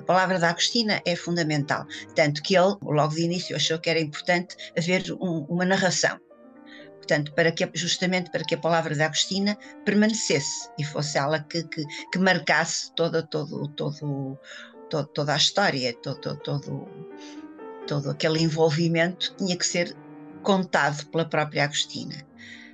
[0.00, 1.86] A palavra da Agostina é fundamental,
[2.16, 6.18] tanto que ele, logo de início, achou que era importante haver um, uma narração
[7.04, 11.62] portanto, para que, justamente para que a palavra da Agostina permanecesse e fosse ela que,
[11.64, 14.38] que, que marcasse toda, todo, todo,
[14.88, 16.88] todo, toda a história, todo, todo,
[17.86, 19.94] todo aquele envolvimento tinha que ser
[20.42, 22.26] contado pela própria Agostina.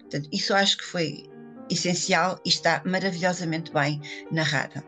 [0.02, 1.24] Portanto, isso acho que foi
[1.68, 4.84] essencial e está maravilhosamente bem narrada.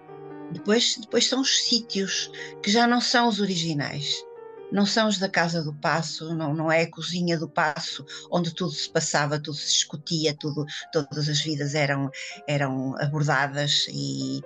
[0.53, 2.31] Depois, depois são os sítios
[2.63, 4.25] que já não são os originais
[4.73, 8.55] não são os da Casa do Passo, não, não é a cozinha do Passo, onde
[8.55, 12.11] tudo se passava, tudo se discutia, tudo, todas as vidas eram,
[12.49, 14.41] eram abordadas e,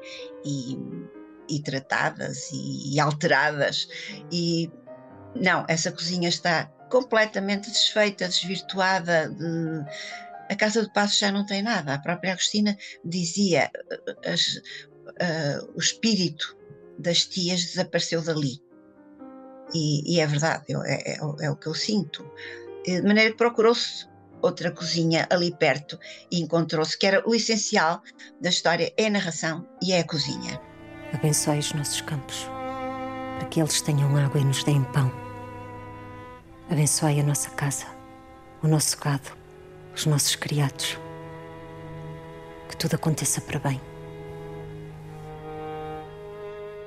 [0.44, 0.78] e,
[1.48, 3.88] e tratadas e, e alteradas.
[4.30, 4.70] E
[5.34, 9.30] não, essa cozinha está completamente desfeita, desvirtuada.
[9.30, 9.84] De...
[10.50, 11.94] A Casa do Passo já não tem nada.
[11.94, 13.70] A própria Agostina dizia:
[14.24, 16.56] as, uh, o espírito
[16.98, 18.65] das tias desapareceu dali.
[19.74, 22.24] E, e é verdade, é, é, é, o que eu sinto.
[22.84, 24.06] De maneira que procurou-se
[24.40, 25.98] outra cozinha ali perto
[26.30, 28.02] e encontrou-se que era o essencial
[28.40, 30.60] da história é a narração e é a cozinha.
[31.12, 32.48] Abençoe os nossos campos,
[33.38, 35.10] para que eles tenham água e nos deem pão.
[36.70, 37.86] Abençoe a nossa casa,
[38.62, 39.30] o nosso gado,
[39.94, 40.98] os nossos criados.
[42.68, 43.80] Que tudo aconteça para bem.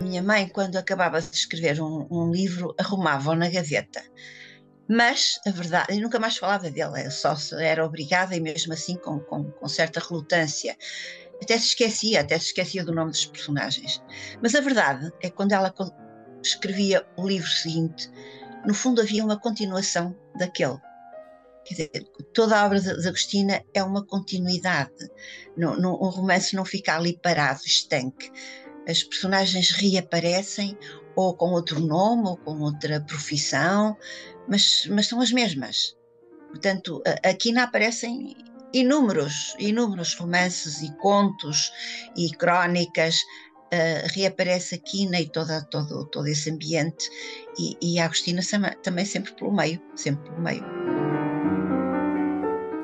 [0.02, 4.02] Minha mãe, quando acabava de escrever um, um livro, arrumava-o na gaveta.
[4.88, 8.96] Mas, a verdade, eu nunca mais falava dele, eu só era obrigada e mesmo assim
[8.96, 10.76] com, com, com certa relutância.
[11.42, 14.02] Até se esquecia, até se esquecia do nome dos personagens.
[14.42, 15.74] Mas a verdade é que quando ela
[16.42, 18.10] escrevia o livro seguinte,
[18.66, 20.78] no fundo havia uma continuação daquele.
[21.66, 21.92] Quer dizer,
[22.34, 25.10] toda a obra de Agostina é uma continuidade.
[25.58, 28.32] Um romance não fica ali parado, estanque
[28.90, 30.78] as personagens reaparecem
[31.16, 33.96] ou com outro nome ou com outra profissão,
[34.48, 35.96] mas, mas são as mesmas.
[36.50, 38.36] Portanto, aqui não aparecem
[38.74, 41.72] inúmeros, inúmeros romances e contos
[42.18, 43.20] e crónicas.
[43.72, 47.08] Uh, reaparece aqui e toda, todo, todo esse ambiente
[47.60, 48.42] e, e a Agostina
[48.82, 50.66] também sempre pelo meio, sempre pelo meio.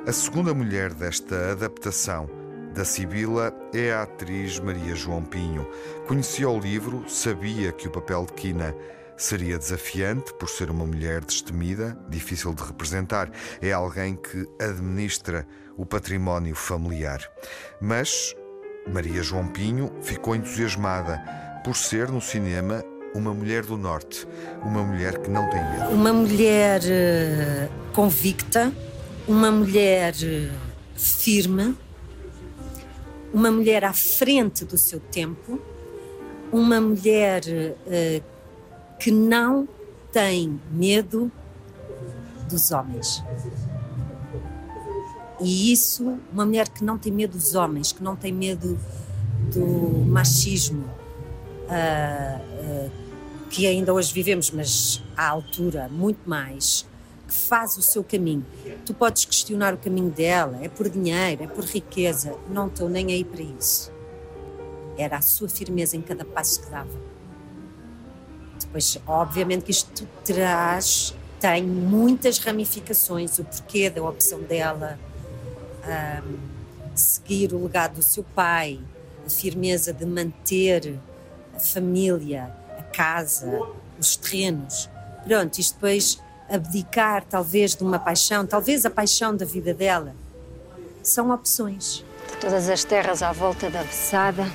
[0.06, 2.45] A segunda mulher desta adaptação
[2.76, 5.66] da Sibila é a atriz Maria João Pinho.
[6.08, 8.76] Conhecia o livro, sabia que o papel de Quina
[9.16, 13.32] seria desafiante por ser uma mulher destemida, difícil de representar.
[13.62, 17.22] É alguém que administra o património familiar.
[17.80, 18.36] Mas
[18.94, 21.24] Maria João Pinho ficou entusiasmada
[21.64, 22.84] por ser no cinema
[23.16, 24.28] uma mulher do Norte,
[24.62, 25.92] uma mulher que não tem medo.
[25.92, 28.70] Uma mulher uh, convicta,
[29.26, 30.54] uma mulher uh,
[30.98, 31.74] firme,
[33.36, 35.60] uma mulher à frente do seu tempo,
[36.54, 38.24] uma mulher uh,
[38.98, 39.68] que não
[40.10, 41.30] tem medo
[42.50, 43.22] dos homens.
[45.42, 48.80] E isso, uma mulher que não tem medo dos homens, que não tem medo
[49.54, 49.66] do
[50.08, 50.86] machismo,
[51.68, 52.92] uh, uh,
[53.50, 56.86] que ainda hoje vivemos, mas à altura muito mais
[57.28, 58.46] que faz o seu caminho.
[58.86, 62.36] Tu podes questionar o caminho dela, é por dinheiro, é por riqueza.
[62.50, 63.92] Não estou nem aí para isso.
[64.98, 67.06] Era a sua firmeza em cada passo que dava.
[68.60, 74.98] Depois, obviamente, que isto traz, tem muitas ramificações, o porquê da opção dela
[75.86, 76.38] um,
[76.96, 78.80] seguir o legado do seu pai,
[79.26, 80.98] a firmeza de manter
[81.54, 83.62] a família, a casa,
[84.00, 84.90] os terrenos.
[85.26, 90.16] Pronto, isto depois abdicar talvez de uma paixão, talvez a paixão da vida dela,
[91.02, 92.04] são opções.
[92.32, 94.46] De todas as terras à volta da Bessada,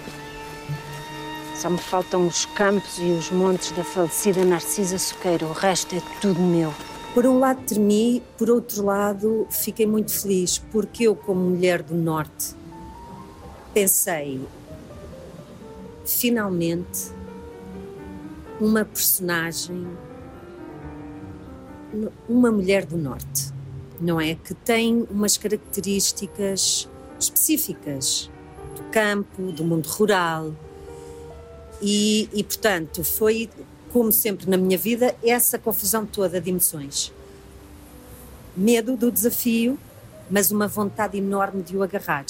[1.61, 5.45] só me faltam os campos e os montes da falecida Narcisa Soqueira.
[5.45, 6.73] O resto é tudo meu.
[7.13, 11.95] Por um lado tremi, por outro lado fiquei muito feliz, porque eu, como mulher do
[11.95, 12.55] Norte,
[13.75, 14.41] pensei,
[16.07, 17.11] finalmente,
[18.61, 19.87] uma personagem,
[22.29, 23.53] uma mulher do Norte,
[24.01, 24.35] não é?
[24.35, 26.89] Que tem umas características
[27.19, 28.31] específicas
[28.77, 30.53] do campo, do mundo rural,
[31.83, 33.49] e, e, portanto, foi,
[33.93, 37.13] como sempre na minha vida, essa confusão toda de emoções.
[38.57, 39.79] Medo do desafio,
[40.31, 42.27] mas uma vontade enorme de o agarrar.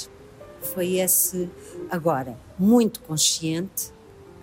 [0.74, 1.48] Foi esse,
[1.90, 3.90] agora, muito consciente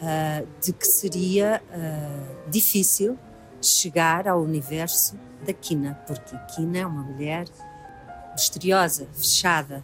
[0.02, 3.18] uh, de que seria uh, difícil
[3.62, 7.46] chegar ao universo da Kina, porque Kina é uma mulher
[8.34, 9.84] misteriosa, fechada,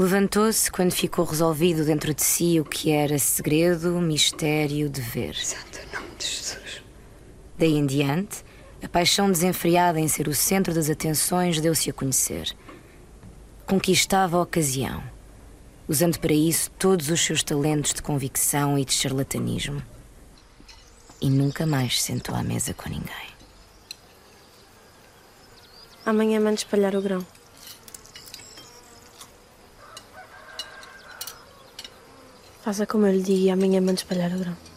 [0.00, 5.34] Levantou-se quando ficou resolvido dentro de si o que era segredo, mistério, dever.
[5.36, 6.82] Santo nome de Jesus.
[7.58, 8.42] Daí em diante,
[8.82, 12.56] a paixão desenfreada em ser o centro das atenções deu-se a conhecer.
[13.66, 15.02] Conquistava a ocasião,
[15.86, 19.82] usando para isso todos os seus talentos de convicção e de charlatanismo.
[21.20, 23.30] E nunca mais sentou à mesa com ninguém.
[26.06, 27.26] Amanhã manda espalhar o grão.
[32.62, 34.69] Faça como eu lhe digo e amanhã manda espalhar o grão.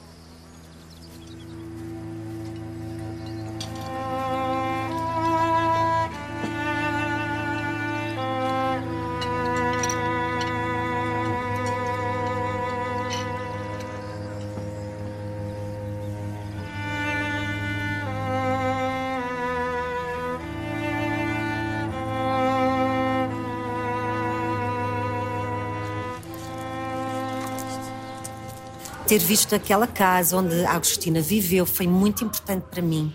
[29.14, 33.14] Ter visto aquela casa onde a Agostina viveu foi muito importante para mim.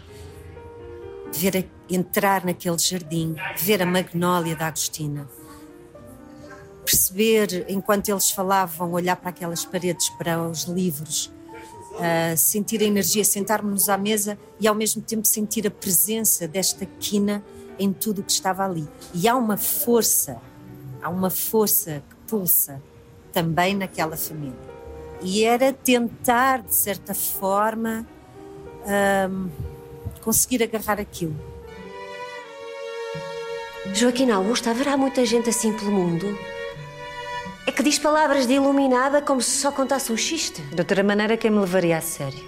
[1.33, 5.29] Ver entrar naquele jardim, ver a magnólia da Agostina.
[6.85, 11.33] Perceber, enquanto eles falavam, olhar para aquelas paredes, para os livros,
[11.95, 16.87] uh, sentir a energia, sentarmos-nos à mesa e ao mesmo tempo sentir a presença desta
[16.87, 17.43] quina
[17.77, 18.87] em tudo o que estava ali.
[19.13, 20.41] E há uma força,
[21.03, 22.81] há uma força que pulsa
[23.33, 24.78] também naquela família
[25.23, 28.07] e era tentar, de certa forma,
[29.31, 29.49] um,
[30.21, 31.37] conseguir agarrar aquilo.
[33.95, 36.39] Joaquim Augusto, haverá muita gente assim pelo mundo?
[37.67, 40.63] É que diz palavras de iluminada como se só contasse um xiste.
[40.63, 42.43] De outra maneira, quem me levaria a sério?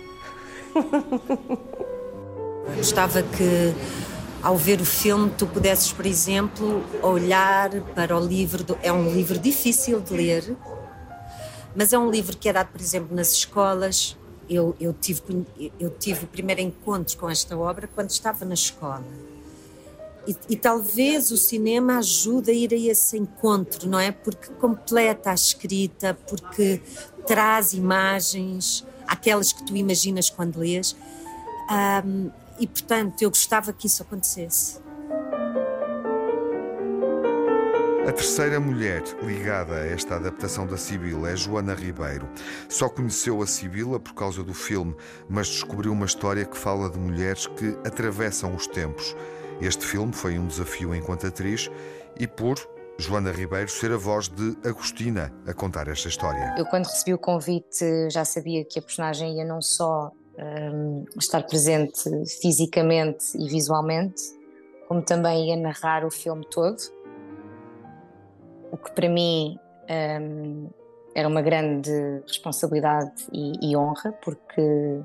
[2.76, 3.74] Gostava que,
[4.42, 8.62] ao ver o filme, tu pudesses, por exemplo, olhar para o livro.
[8.62, 8.78] Do...
[8.82, 10.56] É um livro difícil de ler,
[11.74, 14.16] mas é um livro que é dado, por exemplo, nas escolas.
[14.48, 15.46] Eu, eu, tive,
[15.78, 19.04] eu tive o primeiro encontro com esta obra quando estava na escola.
[20.26, 24.12] E, e, talvez o cinema ajude a ir a esse encontro, não é?
[24.12, 26.82] Porque completa a escrita, porque
[27.26, 30.94] traz imagens, aquelas que tu imaginas quando lês.
[32.04, 34.78] Um, e portanto, eu gostava que isso acontecesse.
[38.10, 42.28] A terceira mulher ligada a esta adaptação da Sibila é Joana Ribeiro.
[42.68, 44.96] Só conheceu a Sibila por causa do filme,
[45.28, 49.14] mas descobriu uma história que fala de mulheres que atravessam os tempos.
[49.60, 51.70] Este filme foi um desafio enquanto atriz
[52.18, 52.56] e por
[52.98, 56.56] Joana Ribeiro ser a voz de Agostina a contar esta história.
[56.58, 61.44] Eu, quando recebi o convite, já sabia que a personagem ia não só um, estar
[61.44, 64.20] presente fisicamente e visualmente,
[64.88, 66.98] como também ia narrar o filme todo
[68.70, 69.58] o que para mim
[70.20, 70.68] um,
[71.14, 71.90] era uma grande
[72.26, 75.00] responsabilidade e, e, honra, porque,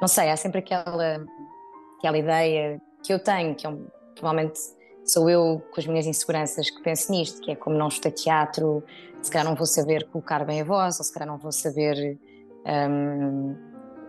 [0.00, 1.24] não sei, há sempre aquela,
[1.98, 4.60] aquela ideia que eu tenho, que eu, provavelmente
[5.04, 8.84] sou eu com as minhas inseguranças que penso nisto, que é como não estou teatro,
[9.20, 12.18] se calhar não vou saber colocar bem a voz, ou se calhar não vou saber
[12.66, 13.56] um,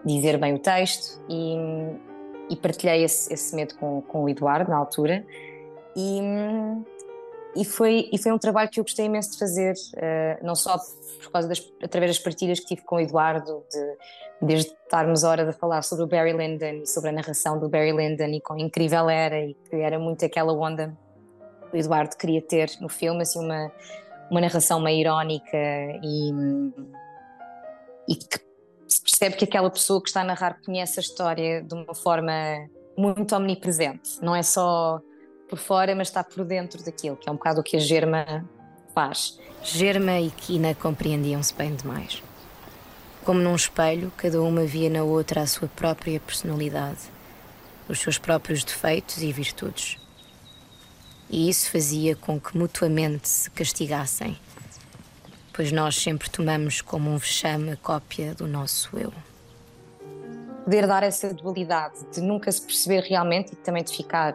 [0.05, 1.55] dizer bem o texto, e,
[2.49, 5.25] e partilhei esse, esse medo com, com o Eduardo na altura.
[5.95, 6.21] E,
[7.55, 10.77] e foi, e foi um trabalho que eu gostei imenso de fazer, uh, não só
[11.21, 13.97] por causa das, através das partilhas que tive com o Eduardo, de,
[14.41, 18.29] desde estarmos hora de falar sobre o Barry Lyndon, sobre a narração do Barry Lyndon
[18.29, 20.97] e quão incrível era, e que era muito aquela onda
[21.69, 23.71] que o Eduardo queria ter no filme, assim, uma,
[24.29, 25.57] uma narração meio irónica
[26.01, 26.31] e,
[28.07, 28.39] e que
[28.87, 32.33] se percebe que aquela pessoa que está a narrar conhece a história de uma forma
[32.97, 34.19] muito omnipresente.
[34.21, 35.01] Não é só
[35.51, 38.49] por fora, mas está por dentro daquilo, que é um bocado o que a Germa
[38.95, 39.37] faz.
[39.61, 42.23] Germa e Kina compreendiam-se bem demais.
[43.25, 46.99] Como num espelho, cada uma via na outra a sua própria personalidade,
[47.89, 49.97] os seus próprios defeitos e virtudes.
[51.29, 54.39] E isso fazia com que mutuamente se castigassem,
[55.51, 59.13] pois nós sempre tomamos como um vexame a cópia do nosso eu.
[60.63, 64.33] Poder dar essa dualidade de nunca se perceber realmente e também de ficar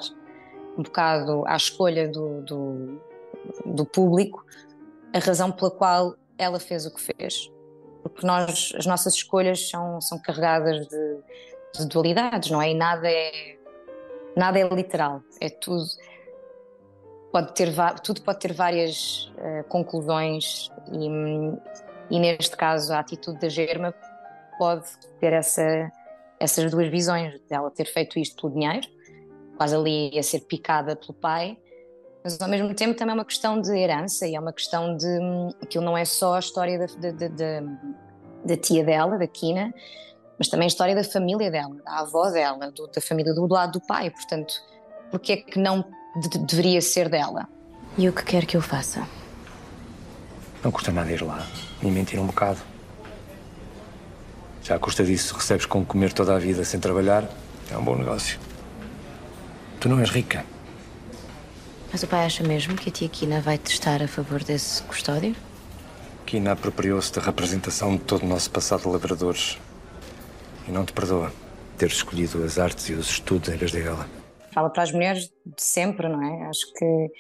[0.76, 3.00] um bocado à escolha do, do,
[3.64, 4.44] do público
[5.14, 7.50] a razão pela qual ela fez o que fez.
[8.02, 11.18] Porque nós, as nossas escolhas são, são carregadas de,
[11.74, 12.70] de dualidades, não é?
[12.70, 13.56] E nada é,
[14.36, 15.86] nada é literal, é tudo
[17.32, 17.70] pode ter
[18.02, 23.92] tudo pode ter várias uh, conclusões e, e, neste caso a atitude da Germa
[24.58, 24.86] pode
[25.20, 25.92] ter essa,
[26.40, 28.88] essas duas visões dela ter feito isto pelo dinheiro
[29.56, 31.56] quase ali a ser picada pelo pai
[32.22, 35.06] mas ao mesmo tempo também é uma questão de herança e é uma questão de
[35.62, 37.62] aquilo não é só a história da, da, da,
[38.44, 39.72] da tia dela, da Kina
[40.38, 43.78] mas também a história da família dela, da avó dela, do, da família do lado
[43.78, 44.54] do pai portanto,
[45.10, 45.84] porque é que não
[46.16, 47.46] de deveria ser dela.
[47.98, 49.06] E o que quer que eu faça?
[50.62, 51.46] Não custa nada ir lá
[51.82, 52.58] e mentir um bocado.
[54.62, 57.24] Já à custa disso, recebes com comer toda a vida sem trabalhar,
[57.70, 58.38] é um bom negócio.
[59.86, 60.44] Tu não és rica.
[61.92, 65.36] Mas o pai acha mesmo que a tia Kina vai testar a favor desse custódio?
[66.26, 69.56] Kina apropriou-se da representação de todo o nosso passado de lavradores.
[70.66, 71.32] E não te perdoa
[71.78, 74.08] ter escolhido as artes e os estudos em vez dela
[74.52, 76.48] fala para as mulheres de sempre, não é?
[76.48, 77.10] Acho que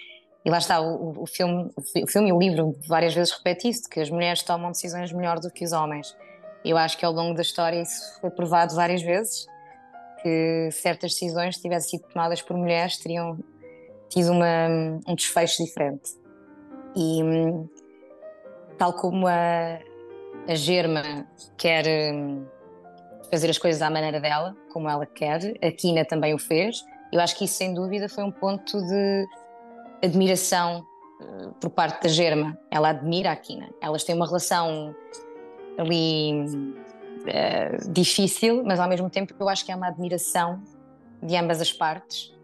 [0.44, 3.88] e lá está, o, o, filme, o filme e o livro várias vezes repete isso,
[3.88, 6.16] que as mulheres tomam decisões melhor do que os homens.
[6.64, 9.46] Eu acho que ao longo da história isso foi provado várias vezes,
[10.22, 13.38] que certas decisões, se tivessem sido tomadas por mulheres, teriam
[14.08, 14.68] tido uma,
[15.06, 16.12] um desfecho diferente.
[16.94, 17.20] E
[18.78, 19.78] tal como a,
[20.48, 22.44] a Germa quer hum,
[23.30, 27.20] fazer as coisas à maneira dela, como ela quer, a Kina também o fez, eu
[27.20, 29.26] acho que isso, sem dúvida, foi um ponto de
[30.02, 30.86] admiração
[31.20, 32.58] uh, por parte da Germa.
[32.70, 33.70] Ela admira a Kina.
[33.80, 34.94] Elas têm uma relação
[35.78, 36.32] ali
[37.28, 40.62] uh, difícil, mas ao mesmo tempo eu acho que é uma admiração
[41.22, 42.34] de ambas as partes.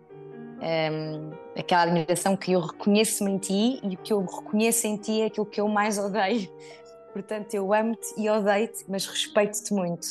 [0.59, 4.97] Um, ehm, aquela admiração que eu reconheço-me em ti e o que eu reconheço em
[4.97, 6.49] ti é aquilo que eu mais odeio.
[7.13, 10.07] Portanto, eu amo-te e odeio-te, mas respeito-te muito.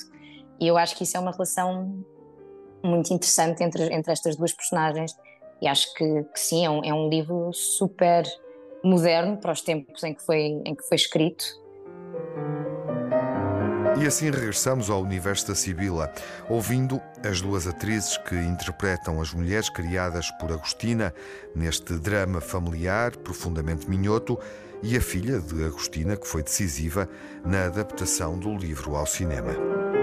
[0.60, 2.06] E eu acho que isso é uma relação
[2.84, 5.16] muito interessante entre, entre estas duas personagens.
[5.62, 8.24] E acho que, que sim, é um, é um livro super
[8.84, 11.44] moderno para os tempos em que foi, em que foi escrito.
[14.00, 16.12] E assim regressamos ao universo da Sibila,
[16.50, 21.14] ouvindo as duas atrizes que interpretam as mulheres criadas por Agostina
[21.56, 24.40] neste drama familiar profundamente minhoto
[24.82, 27.08] e a filha de Agostina, que foi decisiva
[27.46, 30.01] na adaptação do livro ao cinema.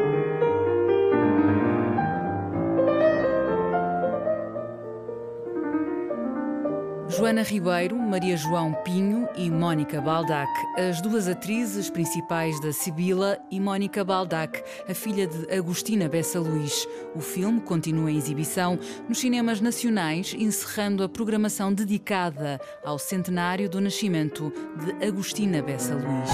[7.19, 13.59] Joana Ribeiro, Maria João Pinho e Mónica Baldac, as duas atrizes principais da Sibila e
[13.59, 16.87] Mónica Baldac, a filha de Agostina Bessa Luís.
[17.17, 23.81] O filme continua em exibição nos cinemas nacionais, encerrando a programação dedicada ao centenário do
[23.81, 26.31] nascimento de Agostina Bessa Luís.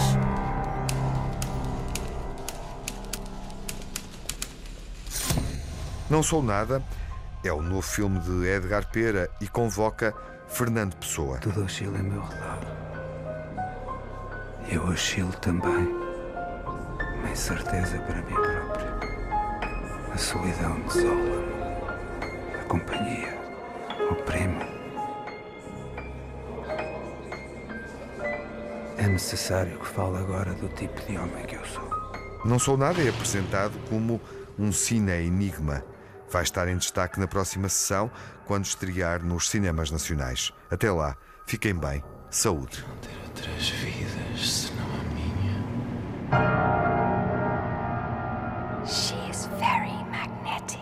[6.10, 6.84] Não Sou Nada
[7.42, 10.14] é o novo filme de Edgar Pera e convoca
[10.54, 11.36] Fernando Pessoa.
[11.38, 12.60] Tudo oscila em meu redor.
[14.70, 15.88] Eu oscilo também.
[17.18, 18.94] Uma incerteza para mim própria.
[20.12, 22.54] A solidão desola-me.
[22.54, 23.36] A companhia
[24.12, 24.64] oprime.
[28.96, 31.90] É necessário que fale agora do tipo de homem que eu sou.
[32.44, 34.20] Não Sou Nada é apresentado como
[34.56, 35.82] um cine-enigma
[36.34, 38.10] vai estar em destaque na próxima sessão,
[38.44, 40.50] quando estrear nos cinemas nacionais.
[40.68, 41.16] Até lá,
[41.46, 42.02] fiquem bem.
[42.28, 42.84] Saúde.
[42.88, 45.62] Não ter outras vidas senão a minha.
[48.84, 50.80] She is very magnetic.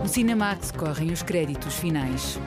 [0.00, 2.38] No Cinemax correm os créditos finais.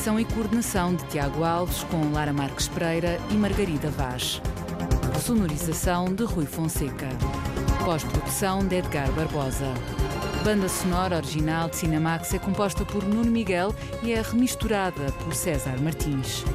[0.00, 4.40] Edição e coordenação de Tiago Alves com Lara Marques Pereira e Margarida Vaz.
[5.20, 7.10] Sonorização de Rui Fonseca.
[7.84, 9.66] Pós-produção de Edgar Barbosa.
[10.42, 15.78] banda sonora original de Cinemax é composta por Nuno Miguel e é remisturada por César
[15.82, 16.46] Martins.